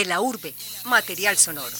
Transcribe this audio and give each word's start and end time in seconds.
De 0.00 0.06
la 0.06 0.22
urbe, 0.22 0.54
material 0.86 1.36
sonoro. 1.36 1.76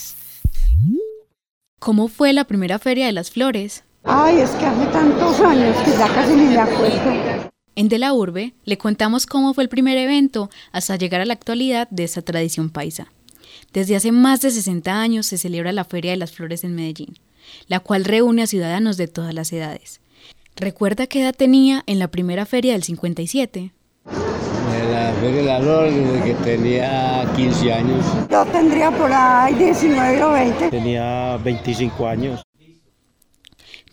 ¿Cómo 1.78 2.08
fue 2.08 2.34
la 2.34 2.44
primera 2.44 2.78
feria 2.78 3.06
de 3.06 3.12
las 3.12 3.30
flores? 3.30 3.82
Ay, 4.04 4.40
es 4.40 4.50
que 4.50 4.66
hace 4.66 4.84
tantos 4.92 5.40
años 5.40 5.74
que 5.82 5.92
ya 5.92 6.06
casi 6.06 6.34
ni 6.34 6.44
me 6.48 6.58
acuerdo. 6.58 7.50
En 7.76 7.88
De 7.88 7.98
la 7.98 8.12
Urbe 8.12 8.52
le 8.66 8.76
contamos 8.76 9.24
cómo 9.24 9.54
fue 9.54 9.64
el 9.64 9.70
primer 9.70 9.96
evento 9.96 10.50
hasta 10.70 10.96
llegar 10.96 11.22
a 11.22 11.24
la 11.24 11.32
actualidad 11.32 11.88
de 11.88 12.04
esta 12.04 12.20
tradición 12.20 12.68
paisa. 12.68 13.10
Desde 13.72 13.96
hace 13.96 14.12
más 14.12 14.42
de 14.42 14.50
60 14.50 15.00
años 15.00 15.24
se 15.24 15.38
celebra 15.38 15.72
la 15.72 15.86
Feria 15.86 16.10
de 16.10 16.18
las 16.18 16.32
Flores 16.32 16.62
en 16.62 16.74
Medellín, 16.74 17.18
la 17.68 17.80
cual 17.80 18.04
reúne 18.04 18.42
a 18.42 18.46
ciudadanos 18.46 18.98
de 18.98 19.08
todas 19.08 19.32
las 19.32 19.50
edades. 19.50 20.02
¿Recuerda 20.56 21.06
qué 21.06 21.22
edad 21.22 21.34
tenía 21.34 21.84
en 21.86 21.98
la 21.98 22.08
primera 22.08 22.44
feria 22.44 22.74
del 22.74 22.82
57? 22.82 23.72
La 25.10 25.16
Feria 25.16 25.38
de 25.38 25.42
las 25.42 25.62
Flores 25.62 25.94
desde 25.96 26.24
que 26.24 26.34
tenía 26.44 27.32
15 27.34 27.72
años. 27.72 28.06
Yo 28.30 28.46
tendría 28.46 28.92
por 28.92 29.10
ahí 29.12 29.54
19 29.54 30.22
o 30.22 30.30
20. 30.30 30.70
Tenía 30.70 31.36
25 31.38 32.06
años. 32.06 32.42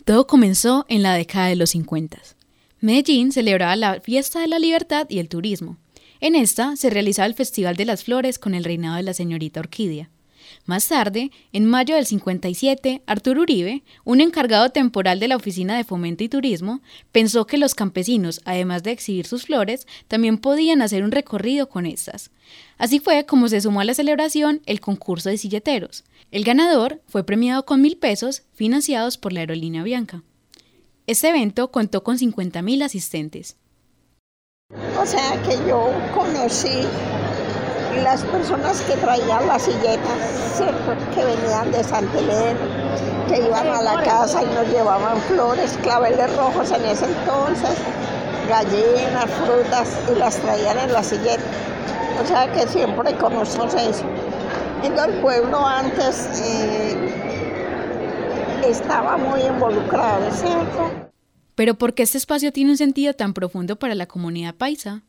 Todo 0.05 0.27
comenzó 0.27 0.85
en 0.89 1.02
la 1.02 1.16
década 1.16 1.48
de 1.48 1.55
los 1.55 1.72
50. 1.72 2.20
Medellín 2.81 3.31
celebraba 3.31 3.75
la 3.75 3.99
fiesta 3.99 4.41
de 4.41 4.48
la 4.48 4.59
libertad 4.59 5.08
y 5.09 5.17
el 5.17 5.27
turismo. 5.27 5.77
En 6.20 6.35
esta 6.35 6.75
se 6.75 6.91
realizaba 6.91 7.25
el 7.25 7.34
Festival 7.34 7.75
de 7.75 7.86
las 7.86 8.03
Flores 8.03 8.38
con 8.38 8.53
el 8.53 8.63
reinado 8.63 8.97
de 8.97 9.03
la 9.03 9.16
señorita 9.16 9.59
Orquídea. 9.59 10.11
Más 10.67 10.89
tarde, 10.89 11.31
en 11.53 11.66
mayo 11.66 11.95
del 11.95 12.05
57, 12.05 13.02
Arturo 13.05 13.44
Uribe, 13.44 13.84
un 14.03 14.20
encargado 14.20 14.70
temporal 14.70 15.17
de 15.17 15.30
la 15.30 15.38
Oficina 15.38 15.77
de 15.77 15.85
Fomento 15.85 16.25
y 16.25 16.30
Turismo, 16.30 16.81
pensó 17.13 17.48
que 17.48 17.58
los 17.58 17.73
campesinos, 17.73 18.41
además 18.44 18.84
de 18.84 18.91
exhibir 18.91 19.25
sus 19.25 19.45
flores, 19.45 19.88
también 20.09 20.38
podían 20.38 20.81
hacer 20.81 21.05
un 21.05 21.11
recorrido 21.11 21.70
con 21.70 21.85
estas. 21.85 22.31
Así 22.77 22.99
fue 22.99 23.25
como 23.25 23.48
se 23.48 23.61
sumó 23.61 23.80
a 23.80 23.85
la 23.85 23.94
celebración 23.94 24.61
el 24.66 24.81
concurso 24.81 25.30
de 25.30 25.38
silleteros. 25.38 26.03
El 26.31 26.44
ganador 26.44 27.02
fue 27.08 27.23
premiado 27.23 27.66
con 27.66 27.81
mil 27.81 27.95
pesos 27.95 28.44
financiados 28.53 29.17
por 29.17 29.31
la 29.31 29.39
aerolínea 29.39 29.83
Bianca. 29.83 30.22
Este 31.05 31.30
evento 31.30 31.72
contó 31.72 32.03
con 32.03 32.17
50.000 32.17 32.83
asistentes. 32.83 33.55
O 34.99 35.05
sea 35.05 35.42
que 35.44 35.55
yo 35.66 35.94
conocí 36.14 36.81
las 38.03 38.23
personas 38.23 38.81
que 38.81 38.95
traían 38.95 39.48
las 39.48 39.64
silletas, 39.64 40.17
¿cierto? 40.56 40.95
que 41.14 41.23
venían 41.23 41.72
de 41.72 41.84
Santelén, 41.84 42.58
que 43.28 43.45
iban 43.45 43.67
a 43.67 43.81
la 43.81 44.02
casa 44.04 44.44
y 44.44 44.45
nos 44.48 44.67
llevaban 44.67 45.17
flores, 45.22 45.78
claveles 45.81 46.36
rojos 46.36 46.72
en 46.72 46.86
ese 46.86 47.06
entonces, 47.06 47.78
gallinas, 48.50 49.30
frutas 49.45 49.98
y 50.12 50.17
las 50.17 50.38
traían 50.38 50.80
en 50.80 50.94
la 50.94 51.04
silleta. 51.04 51.44
O 52.22 52.26
sea 52.26 52.52
que 52.52 52.67
siempre 52.67 53.16
conocimos 53.16 53.73
eso. 53.73 54.04
Entonces 54.84 55.16
el 55.16 55.22
pueblo 55.22 55.66
antes 55.66 56.30
eh, 56.42 57.14
estaba 58.66 59.17
muy 59.17 59.42
involucrado, 59.42 60.32
¿cierto? 60.32 61.09
Pero 61.56 61.73
¿por 61.73 61.94
qué 61.94 62.04
este 62.04 62.17
espacio 62.17 62.52
tiene 62.52 62.72
un 62.72 62.78
sentido 62.78 63.14
tan 63.14 63.34
profundo 63.34 63.78
para 63.78 63.95
la 63.95 64.06
comunidad 64.06 64.54
paisa? 64.54 65.02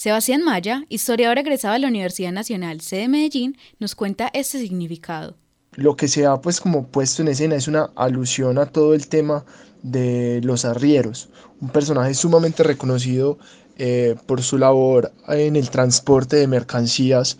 Sebastián 0.00 0.42
Maya, 0.42 0.86
historiador 0.88 1.36
egresado 1.36 1.74
de 1.74 1.80
la 1.80 1.88
Universidad 1.88 2.32
Nacional 2.32 2.80
C 2.80 2.96
de 2.96 3.08
Medellín, 3.08 3.58
nos 3.80 3.94
cuenta 3.94 4.30
este 4.32 4.58
significado. 4.58 5.36
Lo 5.72 5.94
que 5.94 6.08
se 6.08 6.24
ha 6.24 6.40
pues 6.40 6.58
como 6.58 6.86
puesto 6.86 7.20
en 7.20 7.28
escena 7.28 7.56
es 7.56 7.68
una 7.68 7.90
alusión 7.96 8.56
a 8.56 8.64
todo 8.64 8.94
el 8.94 9.08
tema 9.08 9.44
de 9.82 10.40
los 10.42 10.64
arrieros, 10.64 11.28
un 11.60 11.68
personaje 11.68 12.14
sumamente 12.14 12.62
reconocido 12.62 13.36
eh, 13.76 14.16
por 14.24 14.40
su 14.40 14.56
labor 14.56 15.12
en 15.28 15.54
el 15.54 15.68
transporte 15.68 16.36
de 16.36 16.46
mercancías 16.46 17.36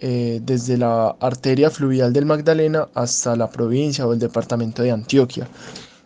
eh, 0.00 0.40
desde 0.42 0.78
la 0.78 1.10
arteria 1.20 1.70
fluvial 1.70 2.12
del 2.12 2.26
Magdalena 2.26 2.88
hasta 2.92 3.36
la 3.36 3.48
provincia 3.48 4.04
o 4.04 4.12
el 4.12 4.18
departamento 4.18 4.82
de 4.82 4.90
Antioquia. 4.90 5.46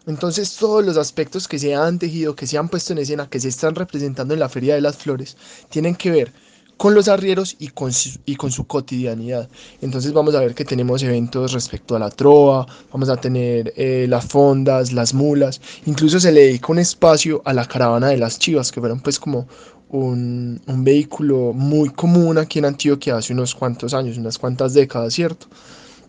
Entonces 0.07 0.57
todos 0.57 0.85
los 0.85 0.97
aspectos 0.97 1.49
que 1.49 1.59
se 1.59 1.75
han 1.75 1.99
tejido, 1.99 2.37
que 2.37 2.47
se 2.47 2.59
han 2.59 2.69
puesto 2.69 2.93
en 2.93 2.99
escena, 2.99 3.29
que 3.29 3.41
se 3.41 3.49
están 3.49 3.75
representando 3.75 4.35
en 4.35 4.41
la 4.41 4.49
Feria 4.49 4.75
de 4.75 4.83
las 4.83 4.97
Flores, 4.97 5.37
tienen 5.71 5.95
que 5.95 6.11
ver 6.11 6.33
con 6.77 6.95
los 6.95 7.09
arrieros 7.09 7.57
y 7.59 7.69
con, 7.69 7.93
su, 7.93 8.19
y 8.27 8.37
con 8.37 8.51
su 8.51 8.67
cotidianidad. 8.67 9.49
Entonces 9.81 10.13
vamos 10.13 10.35
a 10.35 10.41
ver 10.41 10.55
que 10.55 10.65
tenemos 10.65 11.03
eventos 11.03 11.53
respecto 11.53 11.97
a 11.97 11.99
la 11.99 12.11
trova, 12.11 12.67
vamos 12.93 13.09
a 13.09 13.17
tener 13.17 13.73
eh, 13.77 14.07
las 14.09 14.27
fondas, 14.27 14.93
las 14.93 15.15
mulas, 15.15 15.61
incluso 15.87 16.21
se 16.21 16.33
le 16.33 16.47
dedica 16.47 16.73
un 16.73 16.79
espacio 16.79 17.43
a 17.45 17.53
la 17.53 17.67
caravana 17.67 18.09
de 18.09 18.19
las 18.19 18.39
chivas, 18.39 18.73
que 18.73 18.81
fueron 18.81 19.01
pues 19.01 19.19
como 19.19 19.47
un, 19.89 20.61
un 20.67 20.85
vehículo 20.85 21.53
muy 21.53 21.91
común 21.91 22.39
aquí 22.39 22.59
en 22.59 22.67
Antioquia 22.67 23.17
hace 23.17 23.33
unos 23.33 23.55
cuantos 23.55 23.95
años, 23.95 24.19
unas 24.19 24.39
cuantas 24.39 24.75
décadas, 24.75 25.15
¿cierto? 25.15 25.47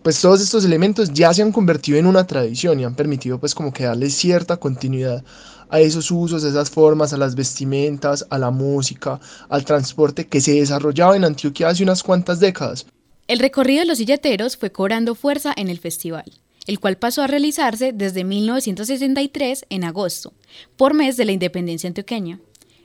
Pues 0.05 0.21
todos 0.21 0.39
estos 0.39 0.63
elementos 0.63 1.11
ya 1.11 1.33
se 1.33 1.41
han 1.41 1.51
convertido 1.51 1.97
en 1.97 2.05
una 2.05 2.27
tradición 2.27 2.79
y 2.79 2.83
han 2.83 2.93
permitido 2.93 3.39
pues 3.39 3.55
como 3.55 3.73
que 3.73 3.85
darle 3.85 4.11
cierta 4.11 4.57
continuidad 4.57 5.25
a 5.67 5.79
esos 5.79 6.11
usos, 6.11 6.43
a 6.43 6.49
esas 6.49 6.69
formas, 6.69 7.11
a 7.11 7.17
las 7.17 7.33
vestimentas, 7.33 8.23
a 8.29 8.37
la 8.37 8.51
música, 8.51 9.19
al 9.49 9.65
transporte 9.65 10.27
que 10.27 10.41
se 10.41 10.59
desarrollaba 10.59 11.15
en 11.15 11.23
Antioquia 11.23 11.69
hace 11.69 11.81
unas 11.81 12.03
cuantas 12.03 12.39
décadas. 12.39 12.85
El 13.27 13.39
recorrido 13.39 13.79
de 13.79 13.87
los 13.87 13.97
silleteros 13.97 14.57
fue 14.57 14.71
cobrando 14.71 15.15
fuerza 15.15 15.51
en 15.57 15.69
el 15.69 15.79
festival, 15.79 16.31
el 16.67 16.79
cual 16.79 16.97
pasó 16.97 17.23
a 17.23 17.27
realizarse 17.27 17.91
desde 17.91 18.23
1963 18.23 19.65
en 19.71 19.85
agosto, 19.85 20.33
por 20.77 20.93
mes 20.93 21.17
de 21.17 21.25
la 21.25 21.31
independencia 21.31 21.87
antioqueña. 21.87 22.39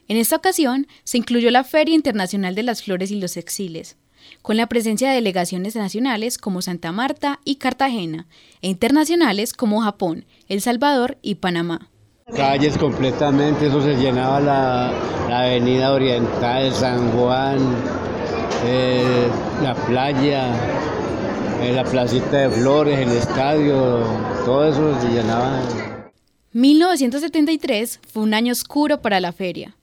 En 0.09 0.17
esta 0.17 0.37
ocasión 0.37 0.87
se 1.05 1.19
incluyó 1.19 1.51
la 1.51 1.65
Feria 1.65 1.95
Internacional 1.95 2.55
de 2.55 2.63
las 2.63 2.83
Flores 2.83 3.11
y 3.11 3.21
los 3.21 3.37
Exiles, 3.37 3.99
con 4.43 4.57
la 4.57 4.67
presencia 4.67 5.09
de 5.09 5.17
delegaciones 5.17 5.77
nacionales 5.77 6.39
como 6.39 6.63
Santa 6.63 6.93
Marta 6.93 7.41
y 7.45 7.57
Cartagena, 7.57 8.27
e 8.63 8.69
internacionales 8.69 9.53
como 9.53 9.81
Japón, 9.81 10.25
El 10.49 10.61
Salvador 10.61 11.19
y 11.23 11.37
Panamá. 11.37 11.91
Calles 12.35 12.79
completamente, 12.79 13.67
eso 13.67 13.83
se 13.83 13.97
llenaba 13.97 14.41
la, 14.41 14.93
avenida 15.29 15.93
oriental, 15.93 16.73
San 16.73 17.11
Juan, 17.13 17.59
eh, 18.65 19.29
la 19.63 19.75
playa, 19.75 20.49
eh, 21.61 21.73
la 21.73 21.85
placita 21.85 22.39
de 22.39 22.51
flores, 22.51 22.99
el 22.99 23.11
estadio, 23.11 24.05
todo 24.45 24.69
eso 24.69 25.01
se 25.01 25.09
llenaba. 25.09 25.61
1973 26.53 28.01
fue 28.13 28.23
un 28.23 28.35
año 28.35 28.53
oscuro 28.53 29.01
para 29.01 29.21
la 29.21 29.33
feria. 29.33 29.77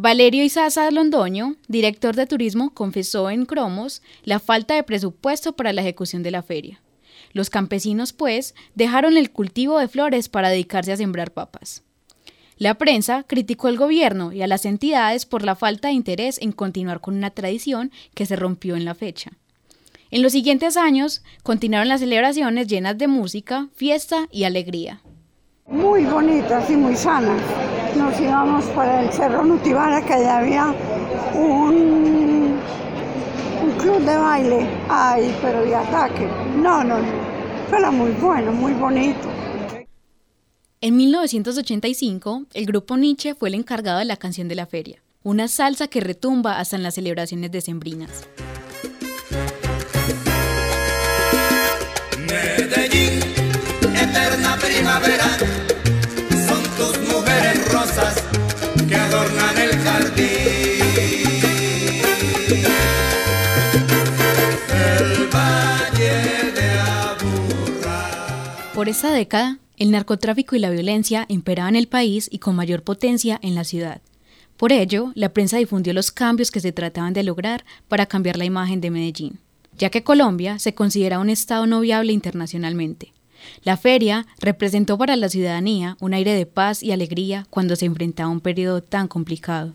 Valerio 0.00 0.44
Izaza 0.44 0.88
Londoño, 0.92 1.56
director 1.66 2.14
de 2.14 2.28
turismo, 2.28 2.70
confesó 2.70 3.30
en 3.30 3.46
Cromos 3.46 4.00
la 4.22 4.38
falta 4.38 4.76
de 4.76 4.84
presupuesto 4.84 5.54
para 5.54 5.72
la 5.72 5.80
ejecución 5.80 6.22
de 6.22 6.30
la 6.30 6.44
feria. 6.44 6.80
Los 7.32 7.50
campesinos, 7.50 8.12
pues, 8.12 8.54
dejaron 8.76 9.16
el 9.16 9.32
cultivo 9.32 9.76
de 9.76 9.88
flores 9.88 10.28
para 10.28 10.50
dedicarse 10.50 10.92
a 10.92 10.96
sembrar 10.96 11.32
papas. 11.32 11.82
La 12.58 12.74
prensa 12.74 13.24
criticó 13.24 13.66
al 13.66 13.76
gobierno 13.76 14.32
y 14.32 14.42
a 14.42 14.46
las 14.46 14.66
entidades 14.66 15.26
por 15.26 15.42
la 15.42 15.56
falta 15.56 15.88
de 15.88 15.94
interés 15.94 16.38
en 16.40 16.52
continuar 16.52 17.00
con 17.00 17.16
una 17.16 17.30
tradición 17.30 17.90
que 18.14 18.24
se 18.24 18.36
rompió 18.36 18.76
en 18.76 18.84
la 18.84 18.94
fecha. 18.94 19.32
En 20.12 20.22
los 20.22 20.30
siguientes 20.30 20.76
años 20.76 21.24
continuaron 21.42 21.88
las 21.88 21.98
celebraciones 21.98 22.68
llenas 22.68 22.98
de 22.98 23.08
música, 23.08 23.66
fiesta 23.74 24.28
y 24.30 24.44
alegría. 24.44 25.00
Muy 25.66 26.04
bonitas 26.04 26.70
y 26.70 26.76
muy 26.76 26.94
sanas 26.94 27.42
nos 27.98 28.18
íbamos 28.20 28.64
para 28.66 29.02
el 29.02 29.12
Cerro 29.12 29.44
Nutibara, 29.44 30.00
que 30.04 30.14
allá 30.14 30.38
había 30.38 30.74
un, 31.34 32.58
un 33.62 33.70
club 33.78 33.98
de 34.00 34.16
baile. 34.16 34.68
Ay, 34.88 35.36
pero 35.42 35.62
de 35.62 35.74
ataque. 35.74 36.28
No, 36.56 36.84
no, 36.84 36.98
no. 36.98 37.76
Era 37.76 37.90
muy 37.90 38.12
bueno, 38.12 38.52
muy 38.52 38.72
bonito. 38.72 39.28
En 40.80 40.96
1985, 40.96 42.46
el 42.54 42.66
grupo 42.66 42.96
Nietzsche 42.96 43.34
fue 43.34 43.48
el 43.48 43.56
encargado 43.56 43.98
de 43.98 44.04
la 44.04 44.16
canción 44.16 44.46
de 44.46 44.54
la 44.54 44.66
feria, 44.66 45.02
una 45.24 45.48
salsa 45.48 45.88
que 45.88 46.00
retumba 46.00 46.60
hasta 46.60 46.76
en 46.76 46.84
las 46.84 46.94
celebraciones 46.94 47.50
decembrinas. 47.50 48.28
Medellín, 52.16 53.20
eterna 53.92 54.56
primavera 54.56 55.67
Por 68.78 68.88
esa 68.88 69.10
década, 69.10 69.58
el 69.76 69.90
narcotráfico 69.90 70.54
y 70.54 70.60
la 70.60 70.70
violencia 70.70 71.26
imperaban 71.26 71.74
el 71.74 71.88
país 71.88 72.28
y 72.30 72.38
con 72.38 72.54
mayor 72.54 72.84
potencia 72.84 73.36
en 73.42 73.56
la 73.56 73.64
ciudad. 73.64 74.00
Por 74.56 74.70
ello, 74.70 75.10
la 75.16 75.30
prensa 75.30 75.56
difundió 75.56 75.92
los 75.92 76.12
cambios 76.12 76.52
que 76.52 76.60
se 76.60 76.70
trataban 76.70 77.12
de 77.12 77.24
lograr 77.24 77.64
para 77.88 78.06
cambiar 78.06 78.36
la 78.36 78.44
imagen 78.44 78.80
de 78.80 78.92
Medellín, 78.92 79.40
ya 79.76 79.90
que 79.90 80.04
Colombia 80.04 80.60
se 80.60 80.76
considera 80.76 81.18
un 81.18 81.28
estado 81.28 81.66
no 81.66 81.80
viable 81.80 82.12
internacionalmente. 82.12 83.12
La 83.64 83.76
feria 83.76 84.28
representó 84.38 84.96
para 84.96 85.16
la 85.16 85.28
ciudadanía 85.28 85.96
un 85.98 86.14
aire 86.14 86.34
de 86.34 86.46
paz 86.46 86.80
y 86.80 86.92
alegría 86.92 87.48
cuando 87.50 87.74
se 87.74 87.86
enfrentaba 87.86 88.28
a 88.28 88.32
un 88.32 88.40
periodo 88.40 88.80
tan 88.80 89.08
complicado. 89.08 89.72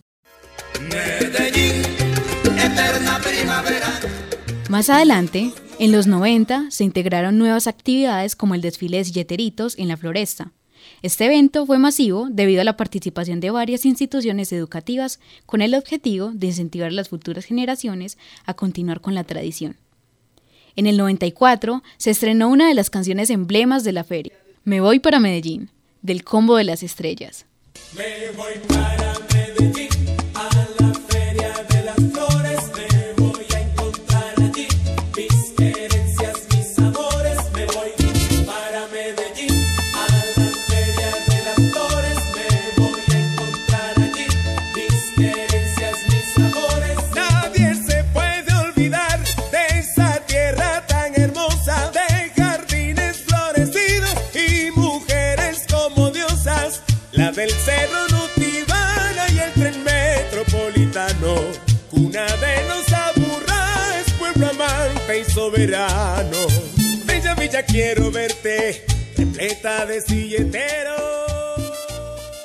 Más 4.69 4.89
adelante, 4.89 5.51
en 5.79 5.91
los 5.91 6.07
90, 6.07 6.69
se 6.69 6.83
integraron 6.83 7.37
nuevas 7.37 7.67
actividades 7.67 8.35
como 8.35 8.55
el 8.55 8.61
desfile 8.61 8.97
de 8.97 9.05
silleteritos 9.05 9.77
en 9.77 9.87
la 9.87 9.97
floresta. 9.97 10.51
Este 11.01 11.25
evento 11.25 11.65
fue 11.65 11.79
masivo 11.79 12.27
debido 12.29 12.61
a 12.61 12.63
la 12.63 12.77
participación 12.77 13.39
de 13.39 13.51
varias 13.51 13.85
instituciones 13.85 14.51
educativas 14.51 15.19
con 15.45 15.61
el 15.61 15.75
objetivo 15.75 16.31
de 16.33 16.47
incentivar 16.47 16.89
a 16.89 16.91
las 16.91 17.09
futuras 17.09 17.45
generaciones 17.45 18.17
a 18.45 18.53
continuar 18.53 19.01
con 19.01 19.15
la 19.15 19.23
tradición. 19.23 19.77
En 20.75 20.87
el 20.87 20.97
94 20.97 21.83
se 21.97 22.11
estrenó 22.11 22.49
una 22.49 22.67
de 22.67 22.73
las 22.73 22.89
canciones 22.89 23.29
emblemas 23.29 23.83
de 23.83 23.93
la 23.93 24.03
feria, 24.03 24.33
Me 24.63 24.79
voy 24.79 24.99
para 24.99 25.19
Medellín, 25.19 25.69
del 26.01 26.23
Combo 26.23 26.55
de 26.55 26.63
las 26.63 26.83
Estrellas. 26.83 27.45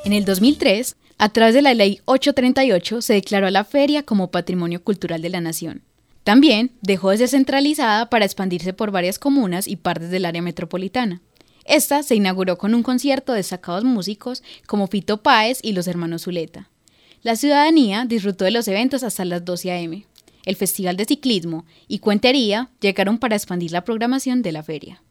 En 0.05 0.13
el 0.13 0.25
2003, 0.25 0.97
a 1.19 1.29
través 1.29 1.55
de 1.55 1.63
la 1.63 1.75
Ley 1.75 2.01
838, 2.07 3.03
se 3.03 3.15
declaró 3.15 3.47
a 3.47 3.51
la 3.51 3.65
feria 3.65 4.03
como 4.03 4.31
Patrimonio 4.31 4.83
Cultural 4.83 5.21
de 5.21 5.29
la 5.29 5.41
Nación. 5.41 5.83
También 6.25 6.73
dejó 6.83 7.11
de 7.11 7.19
ser 7.19 7.29
centralizada 7.29 8.09
para 8.11 8.25
expandirse 8.25 8.73
por 8.73 8.91
varias 8.91 9.19
comunas 9.19 9.67
y 9.67 9.77
partes 9.77 10.11
del 10.11 10.27
área 10.27 10.43
metropolitana. 10.43 11.21
Esta 11.69 12.03
se 12.03 12.15
inauguró 12.15 12.57
con 12.57 12.75
un 12.75 12.83
concierto 12.83 13.33
de 13.33 13.41
destacados 13.41 13.85
músicos 13.85 14.43
como 14.67 14.87
Fito 14.87 15.19
Páez 15.19 15.61
y 15.63 15.73
los 15.73 15.87
hermanos 15.87 16.25
Zuleta. 16.25 16.71
La 17.23 17.37
ciudadanía 17.37 18.07
disfrutó 18.07 18.47
de 18.47 18.53
los 18.53 18.67
eventos 18.69 19.03
hasta 19.03 19.27
las 19.27 19.45
12 19.45 19.71
a.m. 19.73 20.07
El 20.47 20.57
Festival 20.57 20.97
de 20.97 21.05
Ciclismo 21.05 21.67
y 21.87 21.99
Cuentería 21.99 22.71
llegaron 22.81 23.19
para 23.19 23.37
expandir 23.37 23.71
la 23.71 23.85
programación 23.85 24.41
de 24.41 24.53
la 24.53 24.63
feria. 24.63 25.03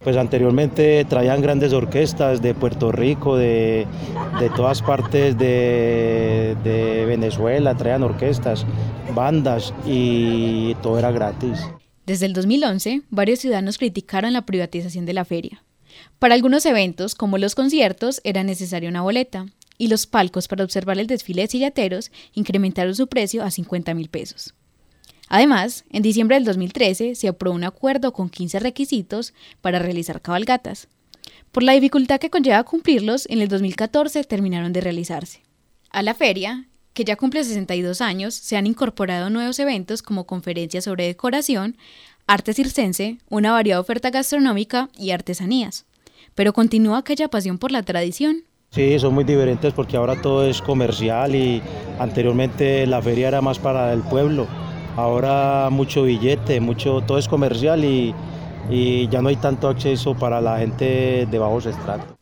Pues 0.00 0.16
anteriormente 0.16 1.04
traían 1.04 1.42
grandes 1.42 1.72
orquestas 1.72 2.42
de 2.42 2.54
Puerto 2.54 2.90
Rico, 2.90 3.36
de, 3.36 3.86
de 4.40 4.50
todas 4.50 4.82
partes 4.82 5.38
de, 5.38 6.56
de 6.64 7.04
Venezuela, 7.06 7.76
traían 7.76 8.02
orquestas, 8.02 8.66
bandas 9.14 9.72
y 9.86 10.74
todo 10.82 10.98
era 10.98 11.12
gratis. 11.12 11.60
Desde 12.04 12.26
el 12.26 12.32
2011, 12.32 13.02
varios 13.10 13.38
ciudadanos 13.38 13.78
criticaron 13.78 14.32
la 14.32 14.44
privatización 14.44 15.06
de 15.06 15.12
la 15.12 15.24
feria. 15.24 15.62
Para 16.18 16.34
algunos 16.34 16.66
eventos, 16.66 17.14
como 17.14 17.38
los 17.38 17.54
conciertos, 17.54 18.20
era 18.24 18.42
necesaria 18.44 18.88
una 18.88 19.02
boleta, 19.02 19.46
y 19.78 19.88
los 19.88 20.06
palcos 20.06 20.46
para 20.46 20.62
observar 20.62 20.98
el 20.98 21.06
desfile 21.06 21.42
de 21.42 21.48
sillateros 21.48 22.12
incrementaron 22.34 22.94
su 22.94 23.06
precio 23.06 23.42
a 23.42 23.50
50 23.50 23.94
mil 23.94 24.10
pesos. 24.10 24.54
Además, 25.28 25.84
en 25.90 26.02
diciembre 26.02 26.36
del 26.36 26.44
2013 26.44 27.14
se 27.14 27.28
aprobó 27.28 27.54
un 27.54 27.64
acuerdo 27.64 28.12
con 28.12 28.28
15 28.28 28.58
requisitos 28.58 29.32
para 29.60 29.78
realizar 29.78 30.20
cabalgatas. 30.20 30.88
Por 31.52 31.62
la 31.62 31.72
dificultad 31.72 32.20
que 32.20 32.30
conlleva 32.30 32.64
cumplirlos, 32.64 33.26
en 33.30 33.40
el 33.40 33.48
2014 33.48 34.22
terminaron 34.24 34.72
de 34.72 34.80
realizarse. 34.80 35.42
A 35.90 36.02
la 36.02 36.14
feria, 36.14 36.66
que 36.92 37.04
ya 37.04 37.16
cumple 37.16 37.44
62 37.44 38.00
años, 38.00 38.34
se 38.34 38.56
han 38.56 38.66
incorporado 38.66 39.30
nuevos 39.30 39.58
eventos 39.60 40.02
como 40.02 40.26
conferencias 40.26 40.84
sobre 40.84 41.06
decoración, 41.06 41.76
arte 42.30 42.54
circense, 42.54 43.18
una 43.28 43.50
variada 43.50 43.80
oferta 43.80 44.10
gastronómica 44.10 44.88
y 44.96 45.10
artesanías. 45.10 45.84
Pero 46.36 46.52
continúa 46.52 46.98
aquella 46.98 47.26
pasión 47.26 47.58
por 47.58 47.72
la 47.72 47.82
tradición. 47.82 48.44
Sí, 48.70 48.96
son 49.00 49.14
muy 49.14 49.24
diferentes 49.24 49.74
porque 49.74 49.96
ahora 49.96 50.22
todo 50.22 50.46
es 50.46 50.62
comercial 50.62 51.34
y 51.34 51.60
anteriormente 51.98 52.86
la 52.86 53.02
feria 53.02 53.26
era 53.26 53.40
más 53.40 53.58
para 53.58 53.92
el 53.92 54.02
pueblo. 54.02 54.46
Ahora 54.94 55.70
mucho 55.72 56.04
billete, 56.04 56.60
mucho, 56.60 57.00
todo 57.00 57.18
es 57.18 57.26
comercial 57.26 57.84
y, 57.84 58.14
y 58.70 59.08
ya 59.08 59.22
no 59.22 59.28
hay 59.28 59.36
tanto 59.36 59.68
acceso 59.68 60.14
para 60.14 60.40
la 60.40 60.58
gente 60.60 61.26
de 61.28 61.38
bajos 61.38 61.66
estratos. 61.66 62.16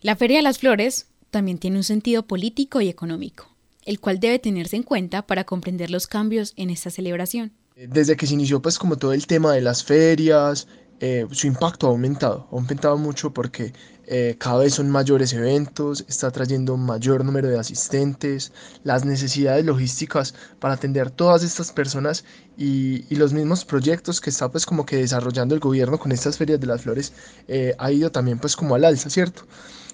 La 0.00 0.16
Feria 0.16 0.38
de 0.38 0.44
las 0.44 0.60
Flores 0.60 1.08
también 1.30 1.58
tiene 1.58 1.76
un 1.76 1.84
sentido 1.84 2.22
político 2.22 2.80
y 2.80 2.88
económico, 2.88 3.48
el 3.84 4.00
cual 4.00 4.18
debe 4.18 4.38
tenerse 4.38 4.76
en 4.76 4.82
cuenta 4.82 5.26
para 5.26 5.44
comprender 5.44 5.90
los 5.90 6.06
cambios 6.06 6.54
en 6.56 6.70
esta 6.70 6.88
celebración. 6.88 7.52
Desde 7.76 8.16
que 8.16 8.26
se 8.26 8.32
inició 8.32 8.62
pues 8.62 8.78
como 8.78 8.96
todo 8.96 9.12
el 9.12 9.26
tema 9.26 9.52
de 9.52 9.60
las 9.60 9.84
ferias, 9.84 10.66
eh, 10.98 11.26
su 11.30 11.46
impacto 11.46 11.86
ha 11.86 11.90
aumentado, 11.90 12.48
ha 12.50 12.54
aumentado 12.54 12.96
mucho 12.96 13.34
porque 13.34 13.74
eh, 14.06 14.34
cada 14.38 14.60
vez 14.60 14.72
son 14.72 14.88
mayores 14.88 15.34
eventos, 15.34 16.02
está 16.08 16.30
trayendo 16.30 16.72
un 16.72 16.86
mayor 16.86 17.22
número 17.22 17.48
de 17.48 17.58
asistentes, 17.58 18.50
las 18.82 19.04
necesidades 19.04 19.66
logísticas 19.66 20.34
para 20.58 20.72
atender 20.72 21.10
todas 21.10 21.42
estas 21.42 21.70
personas 21.70 22.24
y, 22.56 23.14
los 23.14 23.34
mismos 23.34 23.66
proyectos 23.66 24.22
que 24.22 24.30
está 24.30 24.50
pues 24.50 24.64
como 24.64 24.86
que 24.86 24.96
desarrollando 24.96 25.54
el 25.54 25.60
gobierno 25.60 25.98
con 25.98 26.12
estas 26.12 26.38
ferias 26.38 26.58
de 26.58 26.68
las 26.68 26.80
flores 26.80 27.12
eh, 27.46 27.74
ha 27.78 27.92
ido 27.92 28.10
también 28.10 28.38
pues 28.38 28.56
como 28.56 28.74
al 28.74 28.86
alza, 28.86 29.10
¿cierto? 29.10 29.42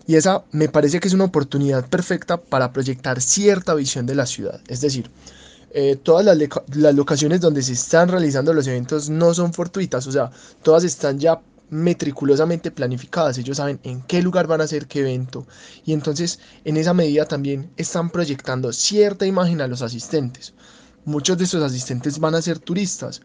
Y 0.06 0.14
esa 0.14 0.44
me 0.52 0.68
parece 0.68 1.00
que 1.00 1.08
es 1.08 1.14
una 1.14 1.24
oportunidad 1.24 1.88
perfecta 1.88 2.36
para 2.36 2.72
proyectar 2.72 3.20
cierta 3.20 3.74
visión 3.74 4.06
de 4.06 4.14
la 4.14 4.26
ciudad, 4.26 4.60
es 4.68 4.80
decir, 4.80 5.10
eh, 5.74 5.96
todas 5.96 6.24
las, 6.24 6.36
las, 6.74 6.94
locaciones 6.94 7.40
donde 7.40 7.62
se 7.62 7.72
están 7.72 8.08
realizando 8.08 8.52
los 8.52 8.66
eventos 8.66 9.08
no 9.08 9.32
son 9.34 9.52
fortuitas, 9.52 10.06
o 10.06 10.12
sea, 10.12 10.30
todas 10.62 10.84
están 10.84 11.18
ya 11.18 11.40
meticulosamente 11.70 12.70
planificadas, 12.70 13.38
ellos 13.38 13.56
saben 13.56 13.80
en 13.82 14.02
qué 14.02 14.20
lugar 14.20 14.46
van 14.46 14.60
a 14.60 14.64
hacer 14.64 14.86
qué 14.86 15.00
evento 15.00 15.46
y 15.86 15.94
entonces 15.94 16.38
en 16.64 16.76
esa 16.76 16.92
medida 16.92 17.24
también 17.24 17.70
están 17.78 18.10
proyectando 18.10 18.72
cierta 18.74 19.26
imagen 19.26 19.62
a 19.62 19.66
los 19.66 19.80
asistentes. 19.80 20.52
Muchos 21.06 21.38
de 21.38 21.44
esos 21.44 21.62
asistentes 21.62 22.18
van 22.18 22.34
a 22.34 22.42
ser 22.42 22.58
turistas. 22.58 23.22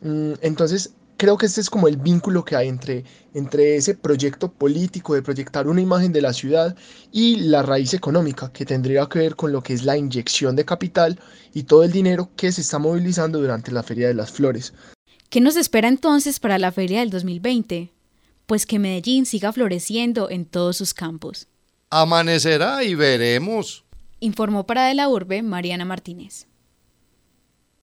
Mm, 0.00 0.32
entonces 0.40 0.94
creo 1.22 1.38
que 1.38 1.46
este 1.46 1.60
es 1.60 1.70
como 1.70 1.86
el 1.86 1.98
vínculo 1.98 2.44
que 2.44 2.56
hay 2.56 2.66
entre, 2.66 3.04
entre 3.32 3.76
ese 3.76 3.94
proyecto 3.94 4.50
político 4.50 5.14
de 5.14 5.22
proyectar 5.22 5.68
una 5.68 5.80
imagen 5.80 6.12
de 6.12 6.20
la 6.20 6.32
ciudad 6.32 6.74
y 7.12 7.36
la 7.36 7.62
raíz 7.62 7.94
económica 7.94 8.50
que 8.52 8.66
tendría 8.66 9.06
que 9.06 9.20
ver 9.20 9.36
con 9.36 9.52
lo 9.52 9.62
que 9.62 9.72
es 9.72 9.84
la 9.84 9.96
inyección 9.96 10.56
de 10.56 10.64
capital 10.64 11.20
y 11.54 11.62
todo 11.62 11.84
el 11.84 11.92
dinero 11.92 12.30
que 12.34 12.50
se 12.50 12.62
está 12.62 12.80
movilizando 12.80 13.38
durante 13.38 13.70
la 13.70 13.84
Feria 13.84 14.08
de 14.08 14.14
las 14.14 14.32
Flores. 14.32 14.74
¿Qué 15.30 15.40
nos 15.40 15.54
espera 15.54 15.86
entonces 15.86 16.40
para 16.40 16.58
la 16.58 16.72
Feria 16.72 16.98
del 16.98 17.10
2020? 17.10 17.92
Pues 18.46 18.66
que 18.66 18.80
Medellín 18.80 19.24
siga 19.24 19.52
floreciendo 19.52 20.28
en 20.28 20.44
todos 20.44 20.76
sus 20.76 20.92
campos. 20.92 21.46
Amanecerá 21.88 22.82
y 22.82 22.96
veremos. 22.96 23.84
Informó 24.18 24.66
para 24.66 24.86
De 24.86 24.94
la 24.94 25.08
Urbe 25.08 25.42
Mariana 25.42 25.84
Martínez. 25.84 26.48